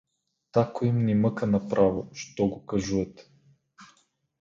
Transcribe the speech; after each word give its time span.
Тако 0.51 0.85
им 0.85 0.97
е 0.99 1.03
нимъка 1.03 1.47
нараво, 1.53 2.07
що 2.13 2.43
го 2.47 2.65
кажует. 2.65 3.29